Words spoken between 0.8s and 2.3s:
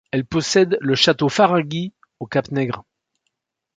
le château Faraghi, au